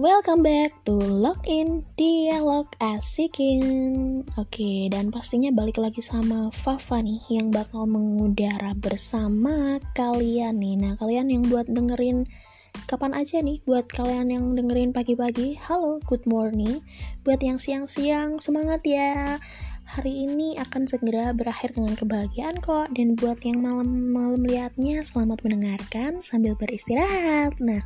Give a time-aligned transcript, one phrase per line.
[0.00, 4.24] welcome back to Login Dialog Asikin.
[4.40, 10.80] Oke, dan pastinya balik lagi sama Fafa nih Yang bakal mengudara bersama kalian nih.
[10.80, 12.24] Nah, kalian yang buat dengerin
[12.88, 15.60] kapan aja nih Buat kalian yang dengerin pagi-pagi?
[15.68, 16.80] Halo, good morning.
[17.20, 19.36] Buat yang siang-siang, semangat ya.
[19.84, 22.88] Hari ini akan segera berakhir dengan kebahagiaan kok.
[22.96, 27.60] Dan buat yang malam-malam liatnya Selamat mendengarkan sambil beristirahat.
[27.60, 27.84] Nah,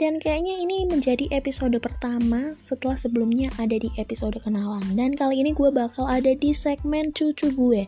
[0.00, 4.80] dan kayaknya ini menjadi episode pertama setelah sebelumnya ada di episode kenalan.
[4.96, 7.84] Dan kali ini gue bakal ada di segmen cucu gue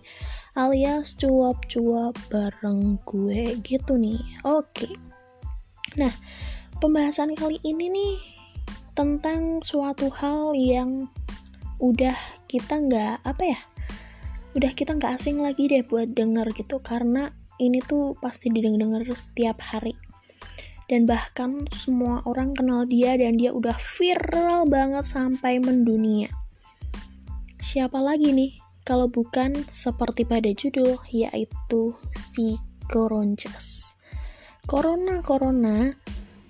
[0.53, 4.21] alias cuap-cuap bareng gue gitu nih.
[4.45, 4.93] Oke.
[5.97, 6.13] Nah,
[6.85, 8.15] pembahasan kali ini nih
[8.93, 11.09] tentang suatu hal yang
[11.81, 12.15] udah
[12.45, 13.61] kita nggak apa ya
[14.53, 19.59] udah kita nggak asing lagi deh buat denger gitu karena ini tuh pasti didengar setiap
[19.65, 19.97] hari
[20.93, 26.29] dan bahkan semua orang kenal dia dan dia udah viral banget sampai mendunia.
[27.65, 32.61] Siapa lagi nih kalau bukan seperti pada judul yaitu si
[32.93, 33.97] Koroncas.
[34.69, 35.97] Corona Corona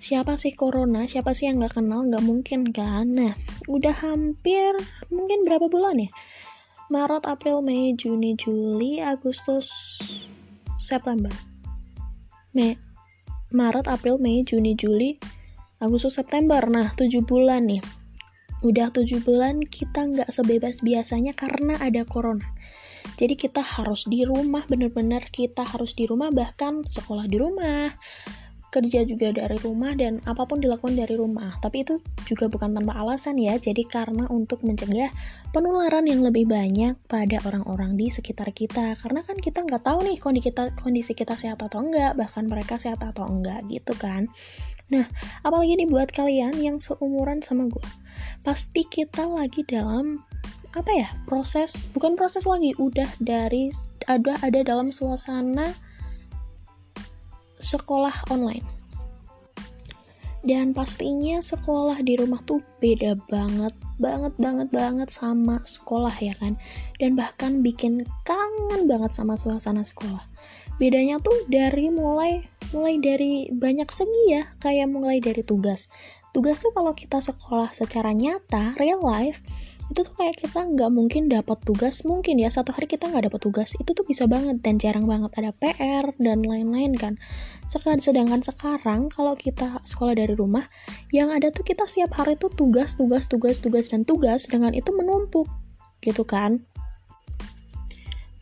[0.03, 1.07] siapa sih Corona?
[1.07, 2.03] Siapa sih yang nggak kenal?
[2.03, 3.15] Nggak mungkin kan?
[3.15, 3.39] Nah,
[3.71, 4.75] udah hampir
[5.15, 6.11] mungkin berapa bulan ya?
[6.91, 9.71] Maret, April, Mei, Juni, Juli, Agustus,
[10.83, 11.31] September.
[12.53, 12.75] Mei,
[13.53, 15.17] Maret, April, Mei, Juni, Juli,
[15.79, 16.61] Agustus, September.
[16.67, 17.83] Nah, 7 bulan nih.
[18.67, 22.47] Udah 7 bulan kita nggak sebebas biasanya karena ada corona.
[23.19, 27.93] Jadi kita harus di rumah, bener-bener kita harus di rumah, bahkan sekolah di rumah,
[28.73, 31.61] kerja juga dari rumah dan apa pun dilakukan dari rumah.
[31.61, 33.61] Tapi itu juga bukan tanpa alasan ya.
[33.61, 35.13] Jadi karena untuk mencegah
[35.53, 38.97] penularan yang lebih banyak pada orang-orang di sekitar kita.
[38.97, 42.81] Karena kan kita nggak tahu nih kondisi kita kondisi kita sehat atau enggak, bahkan mereka
[42.81, 44.33] sehat atau enggak gitu kan.
[44.89, 45.05] Nah,
[45.45, 47.89] apalagi nih buat kalian yang seumuran sama gue.
[48.41, 50.25] Pasti kita lagi dalam
[50.73, 53.69] apa ya proses bukan proses lagi udah dari
[54.09, 55.77] ada ada dalam suasana
[57.63, 58.67] sekolah online.
[60.43, 63.71] Dan pastinya sekolah di rumah tuh beda banget,
[64.03, 66.59] banget, banget, banget sama sekolah ya kan.
[66.99, 70.27] Dan bahkan bikin kangen banget sama suasana sekolah.
[70.83, 72.43] Bedanya tuh dari mulai
[72.75, 75.87] mulai dari banyak segi ya, kayak mulai dari tugas.
[76.35, 79.39] Tugas tuh kalau kita sekolah secara nyata, real life,
[79.93, 83.41] itu tuh kayak kita nggak mungkin dapat tugas mungkin ya satu hari kita nggak dapat
[83.45, 87.21] tugas itu tuh bisa banget dan jarang banget ada PR dan lain-lain kan.
[87.69, 90.65] Sedangkan sekarang kalau kita sekolah dari rumah
[91.13, 94.89] yang ada tuh kita setiap hari tuh tugas tugas tugas tugas dan tugas dengan itu
[94.97, 95.45] menumpuk
[96.01, 96.65] gitu kan.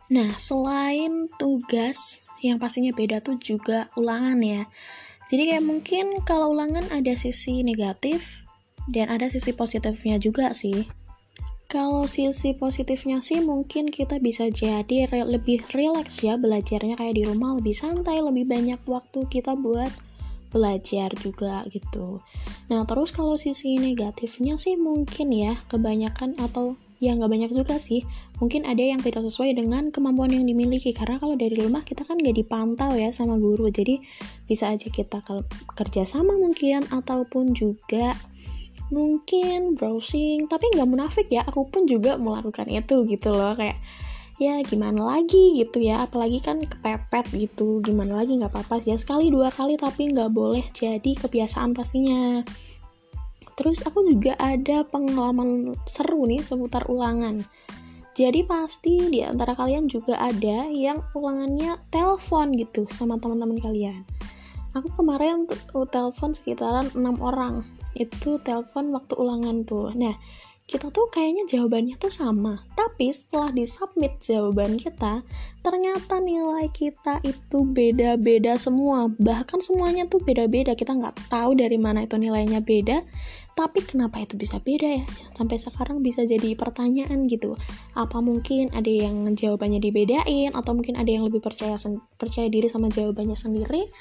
[0.07, 4.71] Nah selain tugas yang pastinya beda tuh juga ulangan ya.
[5.27, 8.47] Jadi kayak mungkin kalau ulangan ada sisi negatif
[8.87, 11.00] dan ada sisi positifnya juga sih
[11.71, 16.99] kalau sisi positifnya sih mungkin kita bisa jadi re lebih rileks ya belajarnya.
[16.99, 19.87] Kayak di rumah lebih santai, lebih banyak waktu kita buat
[20.51, 22.19] belajar juga gitu.
[22.67, 28.05] Nah terus kalau sisi negatifnya sih mungkin ya kebanyakan atau ya nggak banyak juga sih
[28.37, 30.91] mungkin ada yang tidak sesuai dengan kemampuan yang dimiliki.
[30.91, 33.71] Karena kalau dari rumah kita kan nggak dipantau ya sama guru.
[33.71, 34.03] Jadi
[34.43, 35.23] bisa aja kita
[35.71, 38.19] kerja sama mungkin ataupun juga
[38.91, 41.47] mungkin browsing tapi nggak munafik ya.
[41.47, 43.55] Aku pun juga melakukan itu gitu loh.
[43.55, 43.79] Kayak
[44.37, 45.57] ya gimana lagi?
[45.63, 46.05] gitu ya.
[46.05, 47.79] Apalagi kan kepepet gitu.
[47.81, 48.37] Gimana lagi?
[48.37, 48.97] Nggak apa-apa sih ya.
[48.99, 52.43] Sekali dua kali tapi nggak boleh jadi kebiasaan pastinya.
[53.55, 57.47] Terus aku juga ada pengalaman seru nih seputar ulangan.
[58.11, 64.03] Jadi pasti di antara kalian juga ada yang ulangannya telepon gitu sama teman-teman kalian
[64.71, 65.47] aku kemarin
[65.91, 67.63] telepon sekitaran enam orang.
[67.95, 69.91] Itu telepon waktu ulangan tuh.
[69.95, 70.15] Nah
[70.71, 72.63] kita tuh kayaknya jawabannya tuh sama.
[72.79, 75.19] Tapi setelah disubmit jawaban kita
[75.59, 79.11] ternyata nilai kita itu beda-beda semua.
[79.11, 80.71] Bahkan semuanya tuh beda-beda.
[80.71, 83.03] Kita nggak tahu dari mana itu nilainya beda.
[83.51, 85.05] Tapi kenapa itu bisa beda ya?
[85.35, 87.59] Sampai sekarang bisa jadi pertanyaan gitu.
[87.91, 90.55] Apa mungkin ada yang jawabannya dibedain?
[90.55, 91.75] Atau mungkin ada yang lebih percaya
[92.15, 93.91] percaya diri sama jawabannya sendiri?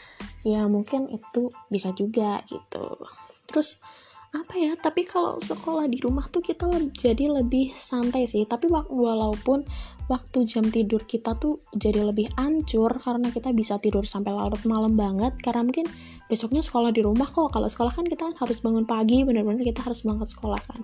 [0.47, 3.11] Ya mungkin itu bisa juga gitu.
[3.51, 3.83] Terus
[4.31, 8.47] apa ya tapi kalau sekolah di rumah tuh kita jadi lebih santai sih.
[8.47, 9.67] Tapi walaupun
[10.07, 14.95] waktu jam tidur kita tuh jadi lebih ancur karena kita bisa tidur sampai larut malam
[14.95, 15.35] banget.
[15.43, 15.91] Karena mungkin
[16.31, 17.51] besoknya sekolah di rumah kok.
[17.51, 20.81] Kalau sekolah kan kita harus bangun pagi bener-bener kita harus berangkat sekolah kan.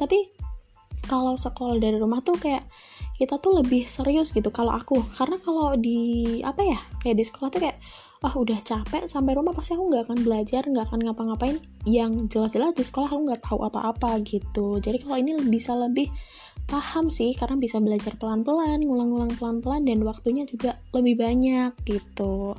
[0.00, 0.32] Tapi
[1.04, 2.64] kalau sekolah dari rumah tuh kayak
[3.20, 4.48] kita tuh lebih serius gitu.
[4.48, 7.76] Kalau aku karena kalau di apa ya kayak di sekolah tuh kayak
[8.24, 11.56] ah udah capek sampai rumah pasti aku nggak akan belajar nggak akan ngapa-ngapain.
[11.84, 14.80] Yang jelas-jelas di sekolah aku nggak tahu apa-apa gitu.
[14.80, 16.08] Jadi kalau ini bisa lebih
[16.66, 22.56] paham sih karena bisa belajar pelan-pelan ngulang-ngulang pelan-pelan dan waktunya juga lebih banyak gitu.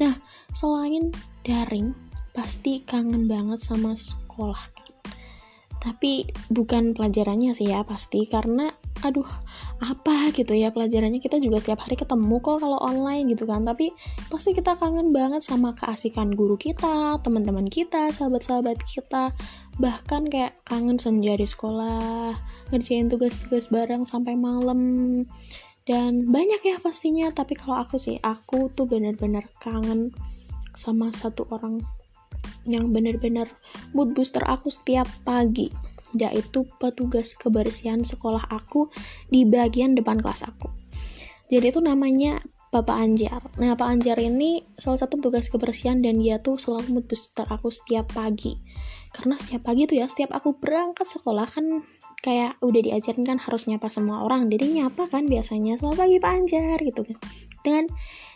[0.00, 0.14] Nah
[0.54, 1.10] selain
[1.42, 1.92] daring
[2.32, 4.78] pasti kangen banget sama sekolah
[5.78, 8.26] tapi bukan pelajarannya sih ya pasti.
[8.26, 8.70] Karena
[9.06, 9.26] aduh
[9.78, 11.22] apa gitu ya pelajarannya?
[11.22, 13.62] Kita juga setiap hari ketemu kok kalau online gitu kan.
[13.62, 13.94] Tapi
[14.26, 19.30] pasti kita kangen banget sama keasikan guru kita teman-teman kita sahabat-sahabat kita.
[19.78, 22.34] Bahkan kayak kangen senja di sekolah
[22.74, 24.80] ngerjain tugas-tugas bareng sampai malam.
[25.86, 27.30] Dan banyak ya pastinya.
[27.30, 30.10] Tapi kalau aku sih aku tuh bener-bener kangen
[30.74, 31.82] sama satu orang
[32.68, 33.48] yang bener-bener
[33.96, 35.72] mood booster aku setiap pagi
[36.16, 38.88] yaitu petugas kebersihan sekolah aku
[39.28, 40.72] di bagian depan kelas aku.
[41.48, 43.40] Jadi itu namanya Bapak Anjar.
[43.56, 47.72] Nah, Pak Anjar ini salah satu petugas kebersihan dan dia tuh selalu mood booster aku
[47.72, 48.60] setiap pagi.
[49.08, 51.64] Karena setiap pagi tuh ya, setiap aku berangkat sekolah kan
[52.18, 54.50] kayak udah diajarin kan harus nyapa semua orang.
[54.50, 57.16] Jadi nyapa kan biasanya, selamat pagi Pak Anjar gitu kan.
[57.62, 57.84] Dengan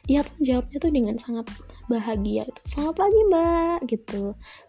[0.02, 1.46] dia tuh jawabnya tuh dengan sangat
[1.86, 4.22] bahagia itu selamat pagi mbak gitu.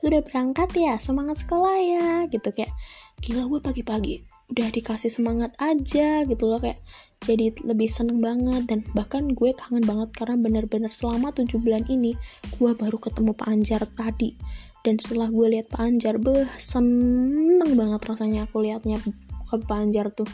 [0.05, 0.93] Udah berangkat ya?
[1.01, 2.09] Semangat sekolah ya?
[2.29, 2.73] Gitu kayak
[3.21, 4.15] gila gue pagi-pagi
[4.53, 6.83] udah dikasih semangat aja gitu loh kayak
[7.25, 8.69] jadi lebih seneng banget.
[8.69, 12.13] Dan bahkan gue kangen banget karena bener-bener selama 7 bulan ini
[12.61, 14.37] gue baru ketemu Pak Anjar tadi
[14.83, 20.11] dan setelah gue lihat Pak Anjar beh seneng banget rasanya aku liatnya ke Pak Anjar
[20.11, 20.27] tuh.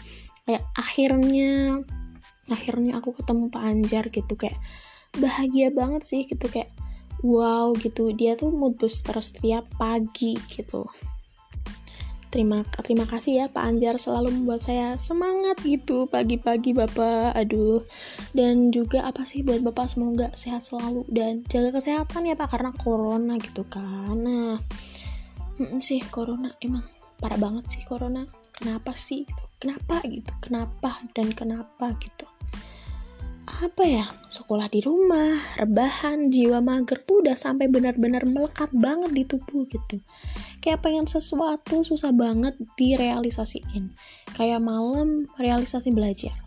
[0.50, 1.80] Kayak akhirnya
[2.50, 4.58] akhirnya aku ketemu Pak Anjar gitu kayak
[5.22, 6.74] bahagia banget sih gitu kayak
[7.22, 8.10] wow gitu.
[8.18, 10.90] Dia tuh mood booster setiap pagi gitu
[12.30, 17.34] terima terima kasih ya Pak Anjar selalu membuat saya semangat gitu pagi-pagi Bapak.
[17.34, 17.82] Aduh.
[18.38, 22.72] Dan juga apa sih buat Bapak semoga sehat selalu dan jaga kesehatan ya Pak karena
[22.78, 24.14] corona gitu kan.
[24.14, 24.62] Nah
[25.82, 26.86] sih corona emang
[27.18, 28.30] parah banget sih corona.
[28.54, 29.44] Kenapa sih gitu?
[29.58, 30.32] Kenapa gitu?
[30.40, 32.29] Kenapa dan kenapa gitu
[33.50, 34.06] apa ya?
[34.30, 39.98] Sekolah di rumah rebahan jiwa mager tuh udah sampai benar-benar melekat banget di tubuh gitu.
[40.62, 43.98] Kayak pengen sesuatu susah banget direalisasiin.
[44.38, 46.38] Kayak malam realisasi belajar.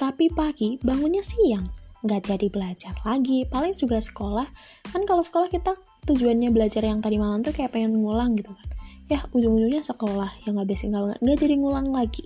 [0.00, 1.68] Tapi pagi bangunnya siang.
[2.00, 3.44] Nggak jadi belajar lagi.
[3.44, 4.48] Paling juga sekolah.
[4.88, 5.76] Kan kalau sekolah kita
[6.08, 8.68] tujuannya belajar yang tadi malam tuh kayak pengen ngulang gitu kan.
[9.12, 10.48] Ya ujung-ujungnya sekolah.
[10.48, 12.24] Yang nggak bisa nggak jadi ngulang lagi.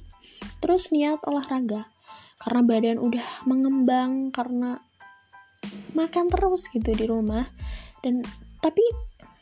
[0.62, 1.98] Terus niat olahraga
[2.38, 4.79] karena badan udah mengembang karena
[5.93, 7.46] makan terus gitu di rumah.
[8.00, 8.23] Dan
[8.62, 8.82] tapi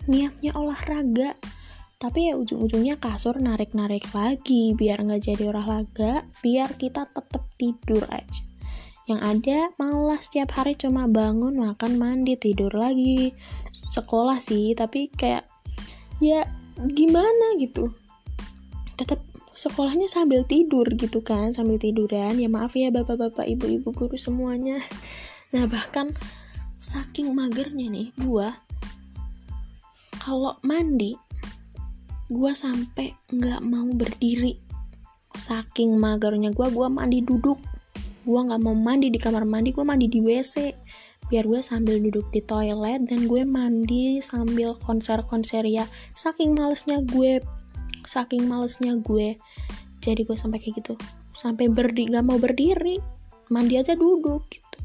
[0.09, 1.37] niatnya olahraga.
[1.97, 8.43] Tapi ya ujung-ujungnya kasur narik-narik lagi biar nggak jadi olahraga biar kita tetap tidur aja.
[9.09, 13.33] Yang ada malah setiap hari cuma bangun makan mandi tidur lagi.
[13.73, 15.49] Sekolah sih tapi kayak
[16.21, 16.45] ya
[16.77, 17.89] gimana gitu.
[19.01, 19.25] Tetap
[19.57, 22.37] sekolahnya sambil tidur gitu kan sambil tiduran.
[22.37, 24.79] Ya maaf ya bapak-bapak ibu-ibu guru semuanya.
[25.51, 26.13] Nah bahkan
[26.77, 28.53] saking magernya nih gua
[30.21, 31.17] kalau mandi
[32.29, 34.61] gua sampai nggak mau berdiri.
[35.33, 37.57] Saking magernya gua gua mandi duduk.
[38.29, 40.87] Gua nggak mau mandi di kamar mandi gua mandi di WC
[41.27, 45.91] biar gue sambil duduk di toilet dan gue mandi sambil konser-konser ya.
[46.15, 47.43] Saking malesnya gue
[48.07, 49.37] saking malesnya gue
[50.01, 50.95] jadi gue sampai kayak gitu.
[51.37, 53.03] Sampai berdiri gak mau berdiri
[53.51, 54.79] mandi aja duduk gitu.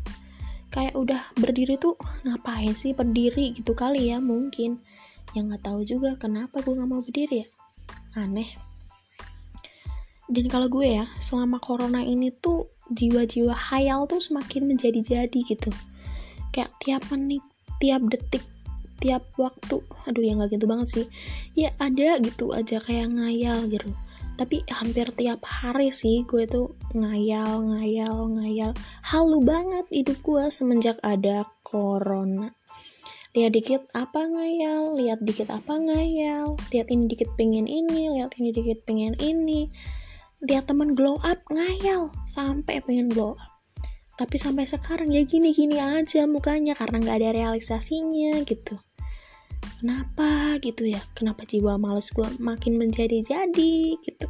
[0.72, 4.80] Kayak udah berdiri tuh ngapain sih berdiri gitu kali ya mungkin.
[5.32, 7.48] Yang nggak tahu juga kenapa gue nggak mau berdiri ya.
[8.20, 8.48] Aneh.
[10.32, 15.72] Dan kalau gue ya selama corona ini tuh jiwa-jiwa hayal tuh semakin menjadi-jadi gitu.
[16.56, 17.44] Kayak tiap menit
[17.84, 18.44] tiap detik
[19.02, 19.82] tiap waktu.
[20.08, 21.06] Aduh ya nggak gitu banget sih.
[21.58, 23.92] Ya ada gitu aja kayak ngayal gitu.
[24.38, 28.72] Tapi hampir tiap hari sih gue tuh ngayal ngayal ngayal.
[29.04, 32.54] Halu banget hidup gue semenjak ada corona.
[33.32, 38.54] Lihat dikit apa ngayal lihat dikit apa ngayal lihat ini dikit pengen ini lihat ini
[38.54, 39.74] dikit pengen ini.
[40.42, 43.52] Lihat temen glow up ngayal sampai pengen glow up.
[44.20, 48.78] Tapi sampai sekarang ya gini-gini aja mukanya karena nggak ada realisasinya gitu
[49.80, 51.02] kenapa gitu ya?
[51.18, 54.28] Kenapa jiwa males gue makin menjadi-jadi gitu?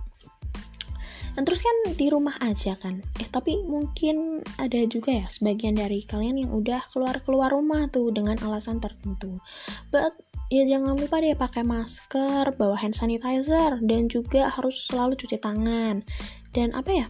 [1.32, 3.00] Dan terus kan di rumah aja kan.
[3.16, 8.36] Eh tapi mungkin ada juga ya sebagian dari kalian yang udah keluar-keluar rumah tuh dengan
[8.44, 9.40] alasan tertentu.
[9.88, 10.20] But
[10.52, 16.04] ya jangan lupa deh pakai masker bawa hand sanitizer dan juga harus selalu cuci tangan.
[16.52, 17.08] Dan apa ya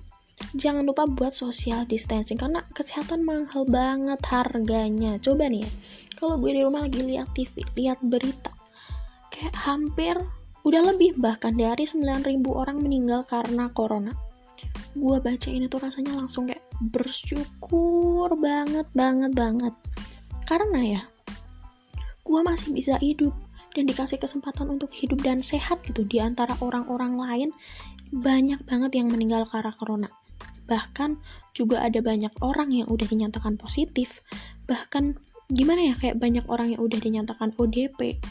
[0.52, 5.16] jangan lupa buat social distancing karena kesehatan mahal banget harganya.
[5.18, 5.72] Coba nih ya
[6.22, 8.54] kalau gue di rumah lagi lihat TV lihat berita
[9.34, 10.14] kayak hampir
[10.62, 14.14] udah lebih bahkan dari 9000 orang meninggal karena corona.
[14.94, 19.74] Gue baca ini tuh rasanya langsung kayak bersyukur banget banget banget.
[20.46, 21.02] Karena ya
[22.22, 23.34] gue masih bisa hidup
[23.74, 27.50] dan dikasih kesempatan untuk hidup dan sehat gitu di antara orang-orang lain.
[28.12, 30.21] Banyak banget yang meninggal karena corona
[30.72, 31.20] bahkan
[31.52, 34.24] juga ada banyak orang yang udah dinyatakan positif.
[34.72, 35.20] Bahkan
[35.52, 38.24] gimana ya kayak banyak orang yang udah dinyatakan ODP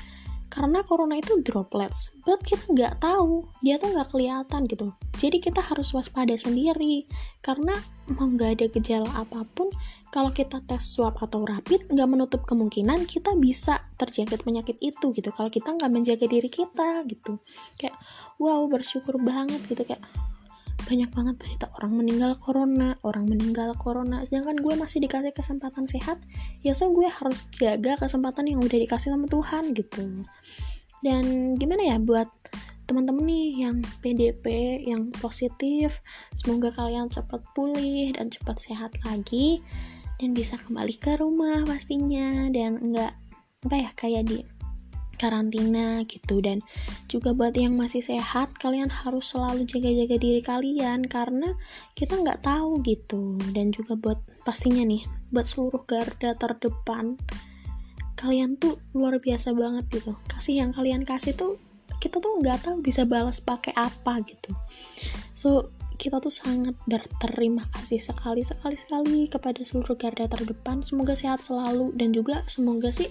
[0.50, 3.46] karena corona itu droplets but kita nggak tahu.
[3.62, 4.90] Dia tuh nggak kelihatan gitu.
[5.14, 7.06] Jadi kita harus waspada sendiri.
[7.38, 7.78] Karena
[8.10, 9.70] mau nggak ada gejala apa pun
[10.10, 15.30] kalau kita tes swab atau rapid nggak menutup kemungkinan kita bisa terjangkit penyakit itu gitu.
[15.30, 17.38] Kalau kita nggak menjaga diri kita gitu.
[17.78, 17.94] Kayak
[18.42, 19.86] wow bersyukur banget gitu.
[19.86, 20.02] Kayak
[20.86, 24.22] banyak banget berita orang meninggal corona orang meninggal corona.
[24.26, 26.20] Sedangkan gue masih dikasih kesempatan sehat
[26.64, 30.24] ya so gue harus jaga kesempatan yang udah dikasih sama Tuhan gitu.
[31.00, 32.28] Dan gimana ya buat
[32.84, 34.44] teman-teman nih yang PDP
[34.82, 36.02] yang positif
[36.34, 39.62] semoga kalian cepat pulih dan cepat sehat lagi
[40.18, 42.50] dan bisa kembali ke rumah pastinya.
[42.52, 43.16] Dan enggak
[43.60, 44.59] apa ya kayak di
[45.20, 46.40] karantina gitu.
[46.40, 46.64] Dan
[47.12, 51.52] juga buat yang masih sehat kalian harus selalu jaga-jaga diri kalian karena
[51.92, 53.36] kita nggak tahu gitu.
[53.52, 57.20] Dan juga buat pastinya nih buat seluruh garda terdepan
[58.20, 60.12] kalian tuh luar biasa banget gitu.
[60.28, 61.56] Kasih yang kalian kasih tuh
[62.00, 64.52] kita tuh nggak tahu bisa balas pakai apa gitu.
[65.32, 70.80] So kita tuh sangat berterima kasih sekali sekali sekali kepada seluruh garda terdepan.
[70.80, 73.08] Semoga sehat selalu dan juga semoga sih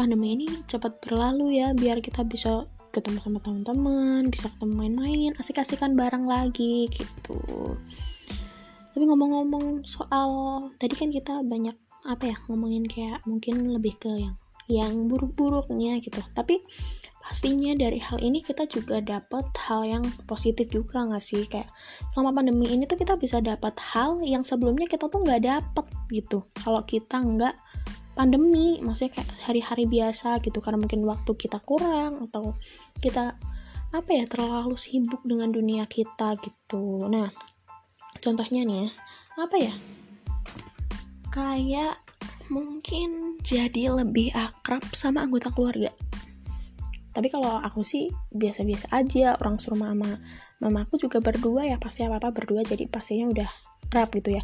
[0.00, 5.92] pandemi ini cepat berlalu ya biar kita bisa ketemu sama teman-teman bisa ketemu main-main asik-asikan
[5.92, 7.76] bareng lagi gitu.
[8.96, 10.30] Tapi ngomong-ngomong soal
[10.80, 11.76] tadi kan kita banyak
[12.08, 14.40] apa ya ngomongin kayak mungkin lebih ke yang
[14.72, 16.24] yang buruk-buruknya gitu.
[16.32, 16.64] Tapi
[17.20, 21.44] pastinya dari hal ini kita juga dapat hal yang positif juga nggak sih?
[21.44, 21.68] Kayak
[22.16, 26.40] selama pandemi ini tuh kita bisa dapat hal yang sebelumnya kita tuh nggak dapat gitu.
[26.56, 27.54] Kalau kita nggak
[28.20, 32.52] pandemi maksudnya kayak hari-hari biasa gitu karena mungkin waktu kita kurang atau
[33.00, 33.32] kita
[33.96, 37.08] apa ya terlalu sibuk dengan dunia kita gitu.
[37.08, 37.32] Nah
[38.20, 38.88] contohnya nih ya
[39.40, 39.74] apa ya?
[41.32, 41.96] Kayak
[42.52, 45.88] mungkin jadi lebih akrab sama anggota keluarga.
[47.16, 50.12] Tapi kalau aku sih biasa-biasa aja orang serumah sama
[50.60, 53.48] mamaku juga berdua ya pasti apa apa berdua jadi pastinya udah
[53.90, 54.42] akrab gitu ya.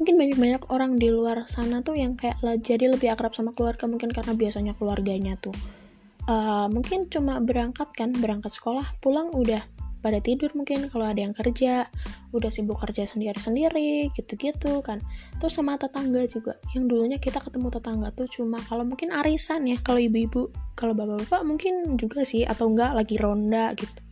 [0.00, 4.08] Mungkin banyak-banyak orang di luar sana tuh yang kayak jadi lebih akrab sama keluarga mungkin
[4.08, 5.52] karena biasanya keluarganya tuh.
[6.26, 9.62] Uh, mungkin cuma berangkat kan berangkat sekolah pulang udah
[10.02, 11.90] pada tidur mungkin kalau ada yang kerja
[12.30, 15.04] udah sibuk kerja sendiri-sendiri gitu-gitu kan.
[15.42, 19.76] Terus sama tetangga juga yang dulunya kita ketemu tetangga tuh cuma kalau mungkin arisan ya
[19.82, 24.05] kalau ibu-ibu kalau bapak-bapak mungkin juga sih atau enggak lagi ronda gitu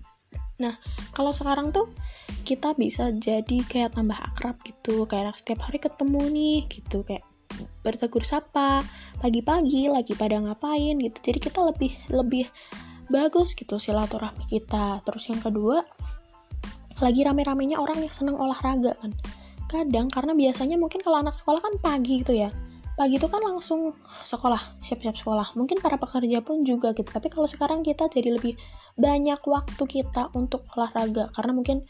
[0.55, 0.79] nah
[1.11, 1.91] kalau sekarang tuh
[2.47, 7.25] kita bisa jadi kayak tambah akrab gitu kayak setiap hari ketemu nih gitu kayak
[7.87, 8.83] bertegur sapa
[9.23, 11.19] pagi-pagi lagi pada ngapain gitu.
[11.23, 12.47] Jadi kita lebih lebih
[13.07, 15.05] bagus gitu silaturahmi kita.
[15.07, 15.87] Terus yang kedua
[17.03, 19.13] lagi rame-ramenya orang yang senang olahraga kan.
[19.71, 22.51] Kadang karena biasanya mungkin kalau anak sekolah kan pagi gitu ya
[22.95, 23.91] pagi itu kan langsung
[24.23, 25.59] sekolah siap-siap sekolah.
[25.59, 27.11] Mungkin para pekerja pun juga gitu.
[27.11, 28.55] Tapi kalau sekarang kita jadi lebih
[28.95, 31.31] banyak waktu kita untuk olahraga.
[31.35, 31.83] Karena mungkin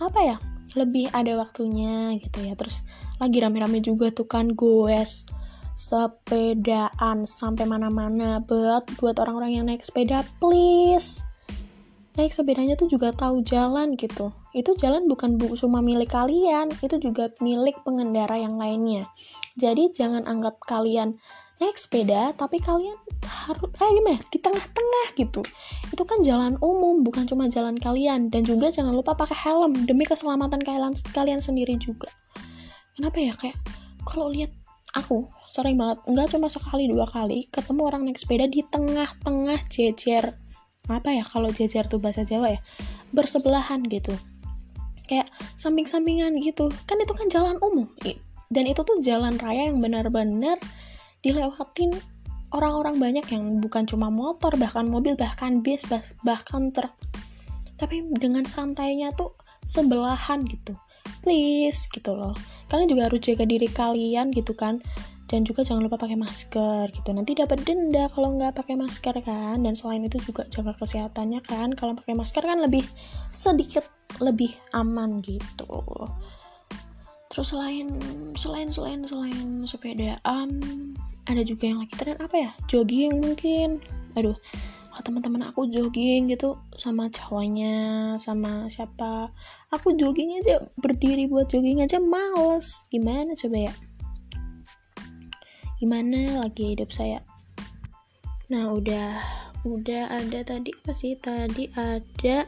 [0.00, 0.36] apa ya
[0.74, 2.56] lebih ada waktunya gitu ya.
[2.56, 2.80] Terus
[3.20, 5.28] lagi rame-rame juga tuh kan goes
[5.76, 8.40] sepedaan sampai mana-mana.
[8.40, 11.20] Buat buat orang-orang yang naik sepeda please.
[12.16, 14.32] Naik sepedanya tuh juga tahu jalan gitu.
[14.56, 16.72] Itu jalan bukan bu cuma milik kalian.
[16.80, 19.08] Itu juga milik pengendara yang lainnya
[19.60, 21.20] jadi jangan anggap kalian
[21.60, 25.44] naik sepeda tapi kalian harus kayak gimana di tengah-tengah gitu.
[25.92, 28.32] Itu kan jalan umum bukan cuma jalan kalian.
[28.32, 32.08] Dan juga jangan lupa pakai helm demi keselamatan kalian kalian sendiri juga.
[32.96, 33.36] Kenapa ya?
[33.36, 33.60] Kayak
[34.08, 34.56] kalau lihat
[34.96, 40.40] aku sering banget nggak cuma sekali dua kali ketemu orang naik sepeda di tengah-tengah jejer.
[40.88, 41.22] Apa ya?
[41.28, 42.60] Kalau jejer tuh bahasa Jawa ya.
[43.12, 44.16] Bersebelahan gitu.
[45.04, 45.28] Kayak
[45.60, 46.72] samping-sampingan gitu.
[46.88, 47.84] Kan itu kan jalan umum
[48.50, 50.58] dan itu tuh jalan raya yang benar-benar
[51.22, 51.94] dilewatin
[52.50, 55.86] orang-orang banyak yang bukan cuma motor bahkan mobil bahkan bis
[56.26, 56.90] bahkan truk.
[57.78, 60.74] Tapi dengan santainya tuh sebelahan gitu.
[61.22, 62.34] Please gitu loh.
[62.66, 64.82] Kalian juga harus jaga diri kalian gitu kan.
[65.30, 67.14] Dan juga jangan lupa pakai masker gitu.
[67.14, 69.62] Nanti dapat denda kalau nggak pakai masker kan.
[69.62, 71.70] Dan selain itu juga jaga kesehatannya kan.
[71.78, 72.82] Kalau pakai masker kan lebih
[73.30, 73.86] sedikit
[74.18, 75.86] lebih aman gitu
[77.30, 77.86] terus selain
[78.34, 80.48] selain selain selain sepedaan
[81.30, 82.50] ada juga yang lagi tren apa ya?
[82.66, 83.78] Jogging mungkin.
[84.18, 84.34] Aduh
[85.00, 89.32] teman-teman aku jogging gitu sama cowoknya sama siapa
[89.72, 92.84] aku jogging aja berdiri buat jogging aja males.
[92.92, 93.74] Gimana coba ya?
[95.80, 97.24] Gimana lagi hidup saya?
[98.52, 99.16] Nah udah
[99.64, 101.16] udah ada tadi apa sih?
[101.16, 102.44] Tadi ada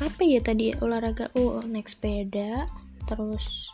[0.00, 0.72] apa ya tadi?
[0.80, 2.64] Olahraga oh naik sepeda
[3.08, 3.70] terus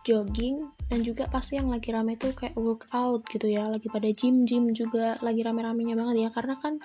[0.00, 4.48] jogging dan juga pasti yang lagi rame tuh kayak workout gitu ya lagi pada gym
[4.48, 6.80] gym juga lagi rame-ramenya banget ya karena kan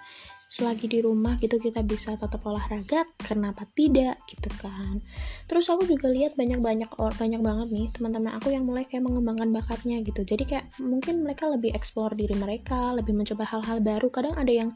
[0.55, 5.03] selagi di rumah gitu kita bisa tetap olahraga kenapa tidak gitu kan.
[5.51, 9.51] Terus aku juga lihat banyak banyak banyak banget nih teman-teman aku yang mulai kayak mengembangkan
[9.51, 10.23] bakatnya gitu.
[10.23, 14.07] Jadi kayak mungkin mereka lebih explore diri mereka lebih mencoba hal-hal baru.
[14.07, 14.69] Kadang ada yang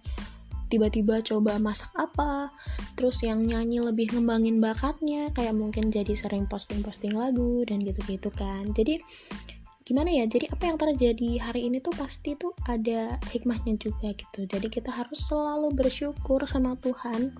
[0.69, 2.53] tiba-tiba coba masak apa
[2.95, 8.69] terus yang nyanyi lebih ngembangin bakatnya kayak mungkin jadi sering posting-posting lagu dan gitu-gitu kan.
[8.71, 9.01] Jadi
[9.89, 14.45] gimana ya jadi apa yang terjadi hari ini tuh pasti tuh ada hikmahnya juga gitu.
[14.45, 17.33] Jadi kita harus selalu bersyukur sama Tuhan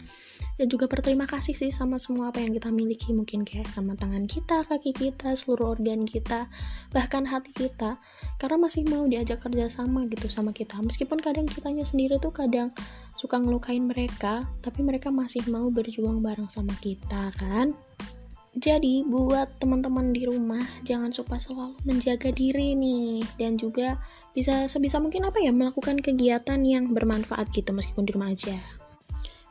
[0.57, 4.25] dan juga berterima kasih sih sama semua apa yang kita miliki mungkin kayak sama tangan
[4.25, 6.49] kita kaki kita seluruh organ kita
[6.89, 8.01] bahkan hati kita.
[8.41, 10.81] Karena masih mau diajak kerja sama gitu sama kita.
[10.81, 12.73] Meskipun kadang kitanya sendiri tuh kadang
[13.13, 17.77] suka ngelukain mereka tapi mereka masih mau berjuang bareng sama kita kan
[18.59, 23.23] jadi buat teman-teman di rumah jangan suka selalu menjaga diri nih.
[23.39, 23.95] Dan juga
[24.35, 28.78] bisa sebisa mungkin apa ya melakukan kegiatan yang bermanfaat gitu meskipun di rumah aja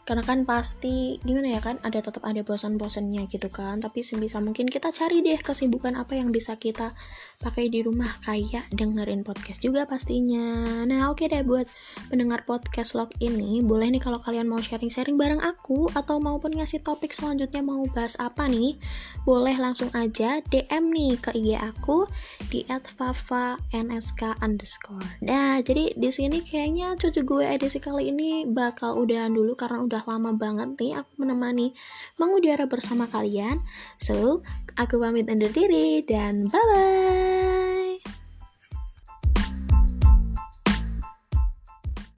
[0.08, 3.84] karena kan pasti gimana ya kan ada tetap ada bosan-bosannya gitu kan.
[3.84, 6.96] Tapi sebisa mungkin kita cari deh kesibukan apa yang bisa kita
[7.44, 8.08] pakai di rumah.
[8.24, 10.80] Kayak dengerin podcast juga pastinya.
[10.88, 11.68] Nah oke okay deh buat
[12.08, 16.80] mendengar podcast log ini boleh nih kalau kalian mau sharing-sharing bareng aku atau maupun ngasih
[16.80, 18.80] topik selanjutnya mau bahas apa nih
[19.28, 22.09] boleh langsung aja DM nih ke IG aku
[22.48, 25.04] di @fava_nsk underscore.
[25.20, 29.97] Nah jadi di sini kayaknya cucu gue edisi kali ini bakal udahan dulu karena udah
[29.98, 31.74] udah lama banget nih aku menemani
[32.22, 33.66] mengudara bersama kalian.
[33.98, 34.46] So,
[34.78, 37.67] aku pamit undur diri dan bye-bye.